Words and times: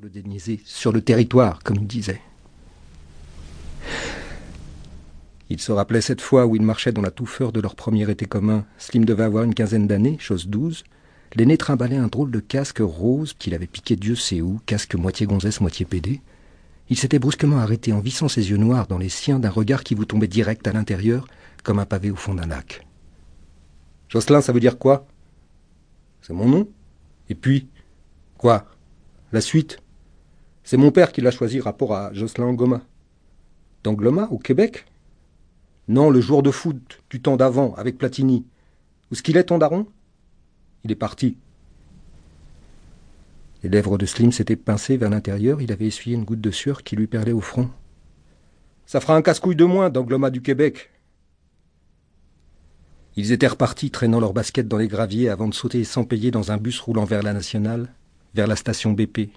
le 0.00 0.10
déniaiser, 0.10 0.60
sur 0.64 0.92
le 0.92 1.00
territoire, 1.00 1.62
comme 1.62 1.76
il 1.76 1.86
disait. 1.86 2.20
Il 5.50 5.60
se 5.60 5.72
rappelait 5.72 6.00
cette 6.00 6.20
fois 6.20 6.46
où 6.46 6.56
ils 6.56 6.62
marchaient 6.62 6.92
dans 6.92 7.02
la 7.02 7.10
touffeur 7.10 7.52
de 7.52 7.60
leur 7.60 7.74
premier 7.74 8.08
été 8.10 8.26
commun. 8.26 8.64
Slim 8.76 9.04
devait 9.04 9.24
avoir 9.24 9.44
une 9.44 9.54
quinzaine 9.54 9.86
d'années, 9.86 10.16
chose 10.20 10.46
douze. 10.46 10.84
L'aîné 11.34 11.56
trimbalait 11.56 11.96
un 11.96 12.08
drôle 12.08 12.30
de 12.30 12.40
casque 12.40 12.80
rose 12.80 13.34
qu'il 13.38 13.54
avait 13.54 13.66
piqué 13.66 13.96
Dieu 13.96 14.14
sait 14.14 14.40
où, 14.40 14.60
casque 14.66 14.94
moitié 14.94 15.26
gonzesse, 15.26 15.60
moitié 15.60 15.86
pédé. 15.86 16.20
Il 16.90 16.98
s'était 16.98 17.18
brusquement 17.18 17.58
arrêté 17.58 17.92
en 17.92 18.00
vissant 18.00 18.28
ses 18.28 18.50
yeux 18.50 18.56
noirs 18.56 18.86
dans 18.86 18.98
les 18.98 19.08
siens 19.08 19.38
d'un 19.38 19.50
regard 19.50 19.84
qui 19.84 19.94
vous 19.94 20.04
tombait 20.04 20.28
direct 20.28 20.66
à 20.68 20.72
l'intérieur, 20.72 21.26
comme 21.64 21.78
un 21.78 21.86
pavé 21.86 22.10
au 22.10 22.16
fond 22.16 22.34
d'un 22.34 22.46
lac. 22.46 22.86
Jocelyn, 24.08 24.40
ça 24.40 24.52
veut 24.52 24.60
dire 24.60 24.78
quoi? 24.78 25.06
C'est 26.22 26.32
mon 26.32 26.48
nom? 26.48 26.68
Et 27.30 27.34
puis 27.34 27.68
Quoi? 28.38 28.64
La 29.32 29.40
suite? 29.40 29.80
C'est 30.68 30.76
mon 30.76 30.90
père 30.90 31.12
qui 31.12 31.22
l'a 31.22 31.30
choisi 31.30 31.60
rapport 31.60 31.96
à 31.96 32.12
Jocelyn 32.12 32.48
Angoma. 32.48 32.82
D'Angloma, 33.84 34.28
au 34.30 34.36
Québec 34.36 34.84
Non, 35.88 36.10
le 36.10 36.20
joueur 36.20 36.42
de 36.42 36.50
foot 36.50 37.02
du 37.08 37.22
temps 37.22 37.38
d'avant, 37.38 37.72
avec 37.76 37.96
Platini. 37.96 38.44
Où 39.10 39.14
ce 39.14 39.22
qu'il 39.22 39.38
est, 39.38 39.44
ton 39.44 39.56
daron 39.56 39.86
Il 40.84 40.92
est 40.92 40.94
parti. 40.94 41.38
Les 43.62 43.70
lèvres 43.70 43.96
de 43.96 44.04
Slim 44.04 44.30
s'étaient 44.30 44.56
pincées 44.56 44.98
vers 44.98 45.08
l'intérieur, 45.08 45.62
il 45.62 45.72
avait 45.72 45.86
essuyé 45.86 46.14
une 46.14 46.24
goutte 46.24 46.42
de 46.42 46.50
sueur 46.50 46.82
qui 46.82 46.96
lui 46.96 47.06
perlait 47.06 47.32
au 47.32 47.40
front. 47.40 47.70
Ça 48.84 49.00
fera 49.00 49.16
un 49.16 49.22
casse-couille 49.22 49.56
de 49.56 49.64
moins, 49.64 49.88
d'Angloma 49.88 50.28
du 50.28 50.42
Québec. 50.42 50.90
Ils 53.16 53.32
étaient 53.32 53.46
repartis, 53.46 53.90
traînant 53.90 54.20
leurs 54.20 54.34
baskets 54.34 54.68
dans 54.68 54.76
les 54.76 54.88
graviers 54.88 55.30
avant 55.30 55.48
de 55.48 55.54
sauter 55.54 55.82
sans 55.84 56.04
payer 56.04 56.30
dans 56.30 56.52
un 56.52 56.58
bus 56.58 56.78
roulant 56.78 57.06
vers 57.06 57.22
la 57.22 57.32
nationale, 57.32 57.88
vers 58.34 58.46
la 58.46 58.54
station 58.54 58.92
BP. 58.92 59.30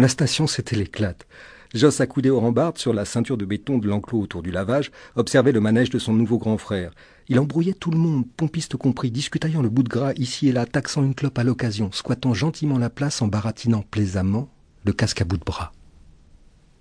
La 0.00 0.06
station, 0.06 0.46
c'était 0.46 0.76
l'éclate. 0.76 1.26
Joss, 1.74 2.00
accoudé 2.00 2.30
aux 2.30 2.38
rambardes 2.38 2.78
sur 2.78 2.94
la 2.94 3.04
ceinture 3.04 3.36
de 3.36 3.44
béton 3.44 3.78
de 3.78 3.88
l'enclos 3.88 4.20
autour 4.20 4.42
du 4.42 4.52
lavage, 4.52 4.92
observait 5.16 5.50
le 5.50 5.58
manège 5.60 5.90
de 5.90 5.98
son 5.98 6.12
nouveau 6.12 6.38
grand 6.38 6.56
frère. 6.56 6.92
Il 7.26 7.40
embrouillait 7.40 7.72
tout 7.72 7.90
le 7.90 7.98
monde, 7.98 8.24
pompiste 8.36 8.76
compris, 8.76 9.10
discutaillant 9.10 9.60
le 9.60 9.68
bout 9.68 9.82
de 9.82 9.88
gras 9.88 10.12
ici 10.14 10.46
et 10.46 10.52
là, 10.52 10.66
taxant 10.66 11.02
une 11.02 11.16
clope 11.16 11.36
à 11.36 11.42
l'occasion, 11.42 11.90
squattant 11.90 12.32
gentiment 12.32 12.78
la 12.78 12.90
place 12.90 13.20
en 13.22 13.26
baratinant 13.26 13.82
plaisamment 13.90 14.48
le 14.84 14.92
casque 14.92 15.20
à 15.20 15.24
bout 15.24 15.36
de 15.36 15.44
bras. 15.44 15.72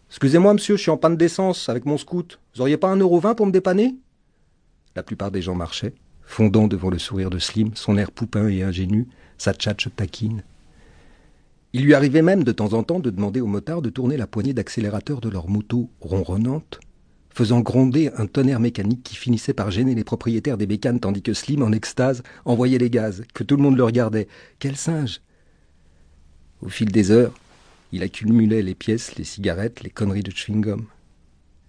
Excusez-moi, 0.09 0.53
monsieur, 0.53 0.77
je 0.77 0.83
suis 0.83 0.91
en 0.91 0.97
panne 0.97 1.17
d'essence 1.17 1.69
avec 1.69 1.85
mon 1.85 1.97
scout. 1.97 2.39
Vous 2.53 2.61
auriez 2.61 2.77
pas 2.77 2.89
un 2.89 2.97
euro 2.97 3.19
vingt 3.19 3.33
pour 3.33 3.47
me 3.47 3.51
dépanner? 3.51 3.95
La 4.95 5.01
plupart 5.01 5.31
des 5.31 5.41
gens 5.41 5.55
marchaient, 5.55 5.95
fondant 6.21 6.67
devant 6.67 6.91
le 6.91 6.99
sourire 6.99 7.31
de 7.31 7.39
Slim, 7.39 7.71
son 7.73 7.97
air 7.97 8.11
poupin 8.11 8.47
et 8.47 8.61
ingénu, 8.61 9.07
sa 9.39 9.53
tchatche 9.53 9.89
taquine. 9.95 10.43
Il 11.77 11.83
lui 11.83 11.93
arrivait 11.93 12.23
même 12.23 12.43
de 12.43 12.51
temps 12.51 12.73
en 12.73 12.81
temps 12.81 12.99
de 12.99 13.11
demander 13.11 13.39
aux 13.39 13.45
motards 13.45 13.83
de 13.83 13.91
tourner 13.91 14.17
la 14.17 14.25
poignée 14.25 14.55
d'accélérateur 14.55 15.21
de 15.21 15.29
leur 15.29 15.47
moto 15.47 15.91
ronronnante, 16.01 16.79
faisant 17.29 17.59
gronder 17.59 18.09
un 18.17 18.25
tonnerre 18.25 18.59
mécanique 18.59 19.03
qui 19.03 19.15
finissait 19.15 19.53
par 19.53 19.69
gêner 19.69 19.93
les 19.93 20.03
propriétaires 20.03 20.57
des 20.57 20.65
bécanes 20.65 20.99
tandis 20.99 21.21
que 21.21 21.35
Slim, 21.35 21.61
en 21.61 21.71
extase, 21.71 22.23
envoyait 22.45 22.79
les 22.79 22.89
gaz, 22.89 23.21
que 23.35 23.43
tout 23.43 23.55
le 23.57 23.61
monde 23.61 23.77
le 23.77 23.83
regardait. 23.83 24.27
Quel 24.57 24.75
singe 24.75 25.21
Au 26.63 26.69
fil 26.69 26.91
des 26.91 27.11
heures, 27.11 27.35
il 27.91 28.01
accumulait 28.01 28.63
les 28.63 28.73
pièces, 28.73 29.15
les 29.15 29.23
cigarettes, 29.23 29.83
les 29.83 29.91
conneries 29.91 30.23
de 30.23 30.31
chewing-gum. 30.31 30.85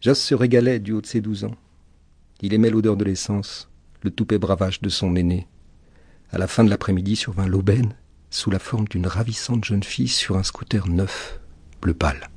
Joss 0.00 0.20
se 0.20 0.34
régalait 0.34 0.78
du 0.78 0.92
haut 0.92 1.02
de 1.02 1.06
ses 1.06 1.20
douze 1.20 1.44
ans. 1.44 1.54
Il 2.40 2.54
aimait 2.54 2.70
l'odeur 2.70 2.96
de 2.96 3.04
l'essence, 3.04 3.68
le 4.00 4.10
toupet 4.10 4.38
bravage 4.38 4.80
de 4.80 4.88
son 4.88 5.16
aîné. 5.16 5.46
À 6.32 6.38
la 6.38 6.46
fin 6.46 6.64
de 6.64 6.70
l'après-midi 6.70 7.14
survint 7.14 7.46
l'aubaine, 7.46 7.94
sous 8.30 8.50
la 8.50 8.58
forme 8.58 8.88
d'une 8.88 9.06
ravissante 9.06 9.64
jeune 9.64 9.82
fille 9.82 10.08
sur 10.08 10.36
un 10.36 10.42
scooter 10.42 10.88
neuf, 10.88 11.40
bleu 11.80 11.94
pâle. 11.94 12.28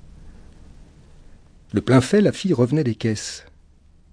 Le 1.73 1.81
plein 1.81 2.01
fait, 2.01 2.21
la 2.21 2.31
fille 2.31 2.53
revenait 2.53 2.83
des 2.83 2.95
caisses. 2.95 3.45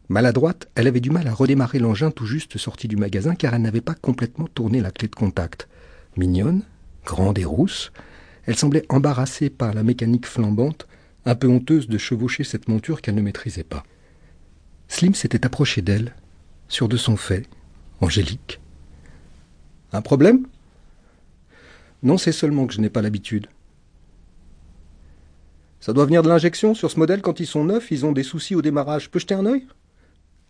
Maladroite, 0.09 0.69
elle 0.75 0.87
avait 0.87 1.01
du 1.01 1.11
mal 1.11 1.27
à 1.29 1.35
redémarrer 1.35 1.79
l'engin 1.79 2.11
tout 2.11 2.27
juste 2.27 2.57
sorti 2.57 2.89
du 2.89 2.97
magasin 2.97 3.35
car 3.35 3.55
elle 3.55 3.63
n'avait 3.63 3.81
pas 3.81 3.95
complètement 3.95 4.47
tourné 4.47 4.81
la 4.81 4.91
clé 4.91 5.09
de 5.09 5.15
contact. 5.15 5.69
Mignonne, 6.17 6.63
grande 7.05 7.39
et 7.39 7.45
rousse, 7.45 7.93
elle 8.47 8.57
semblait 8.57 8.87
embarrassée 8.89 9.51
par 9.51 9.75
la 9.75 9.83
mécanique 9.83 10.27
flambante, 10.27 10.87
un 11.27 11.35
peu 11.35 11.49
honteuse 11.49 11.89
de 11.89 11.99
chevaucher 11.99 12.45
cette 12.45 12.69
monture 12.69 13.03
qu'elle 13.03 13.17
ne 13.17 13.23
maîtrisait 13.23 13.65
pas. 13.65 13.83
Slim 14.89 15.15
s'était 15.15 15.45
approché 15.45 15.83
d'elle 15.83 16.15
sûr 16.69 16.89
de 16.89 16.97
son 16.97 17.17
fait, 17.17 17.47
angélique. 18.01 18.61
Un 19.93 20.03
problème? 20.03 20.47
Non, 22.03 22.19
c'est 22.19 22.33
seulement 22.33 22.67
que 22.67 22.75
je 22.75 22.81
n'ai 22.81 22.91
pas 22.91 23.03
l'habitude. 23.03 23.49
Ça 25.81 25.93
doit 25.93 26.07
venir 26.07 26.23
de 26.23 26.29
l'injection 26.29 26.75
sur 26.75 26.91
ce 26.91 26.99
modèle 26.99 27.23
quand 27.23 27.41
ils 27.41 27.47
sont 27.47 27.65
neufs, 27.65 27.91
ils 27.91 28.05
ont 28.05 28.13
des 28.13 28.23
soucis 28.23 28.55
au 28.55 28.63
démarrage. 28.63 29.11
Peux 29.11 29.19
jeter 29.19 29.35
un 29.35 29.47
œil? 29.47 29.67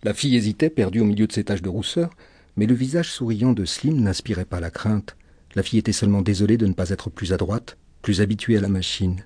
La 0.02 0.14
fille 0.14 0.36
hésitait, 0.36 0.70
perdue 0.70 1.00
au 1.00 1.04
milieu 1.04 1.26
de 1.26 1.32
ses 1.32 1.44
taches 1.44 1.62
de 1.62 1.68
rousseur, 1.68 2.10
mais 2.56 2.66
le 2.66 2.74
visage 2.74 3.10
souriant 3.10 3.52
de 3.52 3.64
Slim 3.64 4.00
n'inspirait 4.00 4.44
pas 4.44 4.60
la 4.60 4.70
crainte. 4.70 5.16
La 5.54 5.62
fille 5.62 5.78
était 5.78 5.92
seulement 5.92 6.22
désolée 6.22 6.56
de 6.56 6.66
ne 6.66 6.72
pas 6.72 6.90
être 6.90 7.10
plus 7.10 7.32
adroite, 7.32 7.76
plus 8.02 8.20
habituée 8.20 8.56
à 8.56 8.60
la 8.60 8.68
machine. 8.68 9.24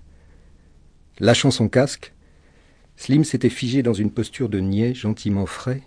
Lâchant 1.18 1.50
son 1.50 1.68
casque, 1.68 2.14
Slim 2.96 3.24
s'était 3.24 3.48
figé 3.48 3.82
dans 3.82 3.92
une 3.92 4.10
posture 4.10 4.48
de 4.48 4.60
niais 4.60 4.94
gentiment 4.94 5.46
frais, 5.46 5.82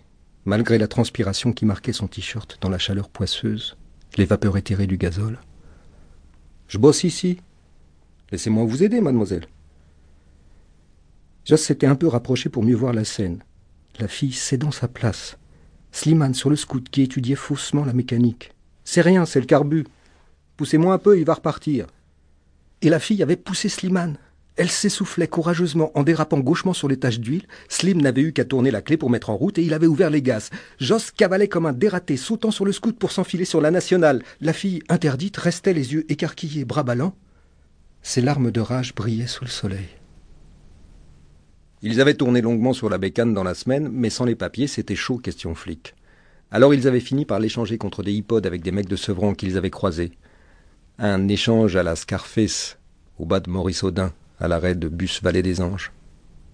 malgré 0.46 0.78
la 0.78 0.88
transpiration 0.88 1.52
qui 1.52 1.66
marquait 1.66 1.94
son 1.94 2.08
t-shirt 2.08 2.58
dans 2.62 2.70
la 2.70 2.78
chaleur 2.78 3.10
poisseuse, 3.10 3.78
les 4.18 4.26
vapeurs 4.26 4.58
éthérées 4.58 4.88
du 4.88 4.98
gazole. 4.98 5.40
Je 6.68 6.78
bosse 6.78 7.04
ici. 7.04 7.40
Laissez-moi 8.32 8.66
vous 8.66 8.84
aider, 8.84 9.02
mademoiselle. 9.02 9.48
Joss 11.46 11.62
s'était 11.62 11.88
un 11.88 11.96
peu 11.96 12.08
rapproché 12.08 12.50
pour 12.50 12.64
mieux 12.64 12.76
voir 12.76 12.94
la 12.94 13.06
scène. 13.06 13.44
La 14.00 14.08
fille 14.08 14.34
cédant 14.34 14.72
sa 14.72 14.88
place. 14.88 15.38
Slimane 15.92 16.34
sur 16.34 16.50
le 16.50 16.56
scout 16.56 16.90
qui 16.90 17.04
étudiait 17.04 17.36
faussement 17.36 17.86
la 17.86 17.94
mécanique. 17.94 18.52
C'est 18.84 19.02
rien, 19.02 19.26
c'est 19.26 19.40
le 19.40 19.46
carbu. 19.46 19.86
Poussez-moi 20.58 20.94
un 20.94 20.98
peu, 20.98 21.20
il 21.20 21.26
va 21.26 21.36
repartir. 21.36 21.88
Et 22.82 22.90
la 22.90 23.00
fille 23.00 23.24
avait 23.24 23.36
poussé 23.36 23.70
Slimane. 23.70 24.18
Elle 24.58 24.70
s'essoufflait 24.70 25.28
courageusement 25.28 25.92
en 25.96 26.04
dérapant 26.04 26.40
gauchement 26.40 26.74
sur 26.74 26.88
les 26.88 26.98
taches 26.98 27.20
d'huile. 27.20 27.46
Slim 27.68 28.02
n'avait 28.02 28.22
eu 28.22 28.32
qu'à 28.32 28.46
tourner 28.46 28.72
la 28.72 28.82
clé 28.82 28.96
pour 28.96 29.10
mettre 29.10 29.30
en 29.30 29.36
route 29.36 29.58
et 29.58 29.64
il 29.64 29.74
avait 29.74 29.88
ouvert 29.88 30.10
les 30.10 30.22
gaz. 30.22 30.50
Joss 30.80 31.12
cavalait 31.12 31.50
comme 31.50 31.66
un 31.66 31.74
dératé, 31.74 32.16
sautant 32.16 32.52
sur 32.52 32.64
le 32.64 32.72
scout 32.72 32.98
pour 32.98 33.12
s'enfiler 33.12 33.44
sur 33.44 33.60
la 33.60 33.72
nationale. 33.72 34.24
La 34.40 34.54
fille, 34.54 34.82
interdite, 34.88 35.36
restait 35.36 35.74
les 35.74 35.94
yeux 35.94 36.06
écarquillés, 36.10 36.64
bras 36.64 36.84
ballants. 36.84 37.16
Ses 38.02 38.22
larmes 38.22 38.52
de 38.52 38.62
rage 38.62 38.96
brillaient 38.96 39.28
sous 39.28 39.44
le 39.44 39.50
soleil. 39.50 39.90
Ils 41.82 42.00
avaient 42.00 42.14
tourné 42.14 42.42
longuement 42.42 42.74
sur 42.74 42.90
la 42.90 42.98
bécane 42.98 43.34
dans 43.34 43.44
la 43.44 43.56
semaine, 43.56 43.90
mais 43.92 44.10
sans 44.10 44.26
les 44.26 44.36
papiers, 44.36 44.68
c'était 44.68 44.96
chaud 44.96 45.18
question 45.18 45.54
flic. 45.54 45.96
Alors 46.50 46.74
ils 46.74 46.88
avaient 46.88 47.00
fini 47.02 47.26
par 47.26 47.40
l'échanger 47.40 47.78
contre 47.78 48.04
des 48.04 48.14
hippodes 48.14 48.46
avec 48.46 48.62
des 48.62 48.72
mecs 48.72 48.88
de 48.88 48.96
Sevron 48.96 49.34
qu'ils 49.34 49.58
avaient 49.58 49.70
croisés. 49.70 50.12
Un 50.98 51.28
échange 51.28 51.76
à 51.76 51.84
la 51.84 51.98
Scarface, 51.98 52.78
au 53.20 53.26
bas 53.26 53.42
de 53.42 53.50
Maurice 53.50 53.84
Audin, 53.84 54.14
à 54.40 54.48
l'arrêt 54.48 54.76
de 54.76 54.88
bus 54.88 55.22
Vallée 55.22 55.42
des 55.42 55.62
Anges. 55.62 55.92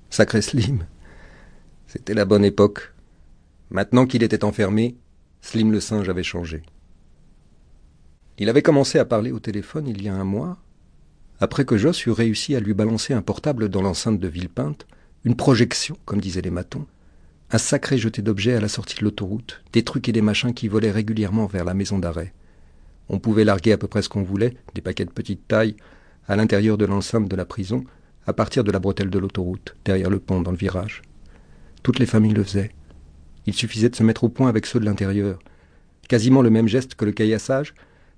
Sacré 0.09 0.41
Slim. 0.41 0.85
C'était 1.87 2.13
la 2.13 2.25
bonne 2.25 2.45
époque. 2.45 2.93
Maintenant 3.69 4.05
qu'il 4.05 4.23
était 4.23 4.43
enfermé, 4.43 4.95
Slim 5.41 5.71
le 5.71 5.79
singe 5.79 6.09
avait 6.09 6.23
changé. 6.23 6.63
Il 8.37 8.49
avait 8.49 8.61
commencé 8.61 8.99
à 8.99 9.05
parler 9.05 9.31
au 9.31 9.39
téléphone 9.39 9.87
il 9.87 10.01
y 10.01 10.09
a 10.09 10.15
un 10.15 10.23
mois, 10.23 10.57
après 11.39 11.65
que 11.65 11.77
Joss 11.77 12.05
eut 12.05 12.11
réussi 12.11 12.55
à 12.55 12.59
lui 12.59 12.73
balancer 12.73 13.13
un 13.13 13.21
portable 13.21 13.69
dans 13.69 13.81
l'enceinte 13.81 14.19
de 14.19 14.27
Villepinte, 14.27 14.85
une 15.25 15.35
projection, 15.35 15.97
comme 16.05 16.21
disaient 16.21 16.41
les 16.41 16.51
matons, 16.51 16.85
un 17.51 17.57
sacré 17.57 17.97
jeté 17.97 18.21
d'objets 18.21 18.55
à 18.55 18.61
la 18.61 18.67
sortie 18.67 18.97
de 18.99 19.03
l'autoroute, 19.03 19.61
des 19.73 19.83
trucs 19.83 20.07
et 20.07 20.11
des 20.11 20.21
machins 20.21 20.53
qui 20.53 20.67
volaient 20.67 20.91
régulièrement 20.91 21.47
vers 21.47 21.65
la 21.65 21.73
maison 21.73 21.99
d'arrêt. 21.99 22.33
On 23.09 23.19
pouvait 23.19 23.43
larguer 23.43 23.73
à 23.73 23.77
peu 23.77 23.87
près 23.87 24.01
ce 24.01 24.09
qu'on 24.09 24.23
voulait, 24.23 24.55
des 24.73 24.81
paquets 24.81 25.05
de 25.05 25.11
petite 25.11 25.47
taille, 25.47 25.75
à 26.27 26.35
l'intérieur 26.35 26.77
de 26.77 26.85
l'enceinte 26.85 27.27
de 27.27 27.35
la 27.35 27.45
prison, 27.45 27.83
à 28.27 28.33
partir 28.33 28.63
de 28.63 28.71
la 28.71 28.79
bretelle 28.79 29.09
de 29.09 29.19
l'autoroute, 29.19 29.75
derrière 29.85 30.09
le 30.09 30.19
pont, 30.19 30.41
dans 30.41 30.51
le 30.51 30.57
virage. 30.57 31.01
Toutes 31.83 31.99
les 31.99 32.05
familles 32.05 32.33
le 32.33 32.43
faisaient. 32.43 32.71
Il 33.47 33.53
suffisait 33.53 33.89
de 33.89 33.95
se 33.95 34.03
mettre 34.03 34.23
au 34.23 34.29
point 34.29 34.49
avec 34.49 34.65
ceux 34.65 34.79
de 34.79 34.85
l'intérieur. 34.85 35.39
Quasiment 36.07 36.41
le 36.41 36.49
même 36.49 36.67
geste 36.67 36.95
que 36.95 37.05
le 37.05 37.11
caillassage, 37.11 37.73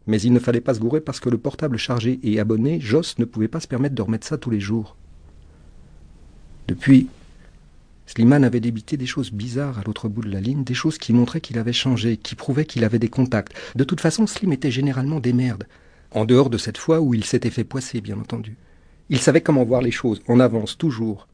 mais 0.06 0.22
il 0.22 0.34
ne 0.34 0.40
fallait 0.40 0.62
pas 0.62 0.74
se 0.74 0.80
gourer 0.80 1.00
parce 1.00 1.20
que 1.20 1.30
le 1.30 1.38
portable 1.38 1.78
chargé 1.78 2.20
et 2.24 2.40
abonné, 2.40 2.82
Joss 2.82 3.18
ne 3.20 3.26
pouvait 3.26 3.48
pas 3.48 3.62
se 3.62 3.68
permettre 3.68 3.96
de 3.96 4.02
remettre 4.02 4.28
ça 4.28 4.38
tous 4.38 4.50
les 4.50 4.60
jours. 4.60 4.98
Depuis, 6.68 7.08
Slimane 8.06 8.44
avait 8.44 8.60
débité 8.60 8.98
des 8.98 9.06
choses 9.06 9.32
bizarres 9.32 9.80
à 9.80 9.84
l'autre 9.84 10.10
bout 10.10 10.22
de 10.22 10.30
la 10.30 10.42
ligne, 10.42 10.66
des 10.66 10.74
choses 10.74 10.98
qui 10.98 11.14
montraient 11.14 11.42
qu'il 11.42 11.58
avait 11.58 11.72
changé, 11.74 12.18
qui 12.18 12.36
prouvaient 12.36 12.66
qu'il 12.66 12.84
avait 12.84 13.00
des 13.00 13.08
contacts. 13.08 13.54
De 13.76 13.84
toute 13.86 14.02
façon, 14.02 14.28
Slim 14.28 14.52
était 14.52 14.72
généralement 14.72 15.22
des 15.22 15.34
merdes 15.34 15.66
en 16.14 16.26
dehors 16.26 16.50
de 16.50 16.58
cette 16.58 16.78
fois 16.78 17.02
où 17.02 17.14
il 17.14 17.24
s'était 17.24 17.50
fait 17.50 17.64
poisser, 17.64 18.02
bien 18.02 18.18
entendu. 18.20 18.58
Il 19.10 19.20
savait 19.20 19.42
comment 19.42 19.64
voir 19.64 19.82
les 19.82 19.92
choses, 19.92 20.22
en 20.28 20.40
avance, 20.40 20.78
toujours. 20.78 21.28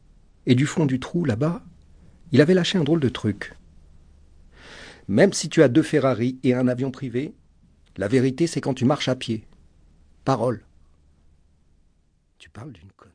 Et 0.46 0.54
du 0.54 0.66
fond 0.66 0.86
du 0.86 0.98
trou, 0.98 1.24
là-bas, 1.24 1.62
il 2.32 2.40
avait 2.40 2.54
lâché 2.54 2.78
un 2.78 2.84
drôle 2.84 3.00
de 3.00 3.08
truc. 3.08 3.54
Même 5.08 5.32
si 5.32 5.48
tu 5.48 5.62
as 5.62 5.68
deux 5.68 5.82
Ferrari 5.82 6.38
et 6.42 6.54
un 6.54 6.68
avion 6.68 6.90
privé, 6.90 7.34
la 7.96 8.08
vérité 8.08 8.46
c'est 8.46 8.60
quand 8.60 8.74
tu 8.74 8.84
marches 8.84 9.08
à 9.08 9.16
pied. 9.16 9.46
Parole. 10.24 10.64
Tu 12.38 12.48
parles 12.48 12.72
d'une 12.72 12.92
conne. 12.96 13.10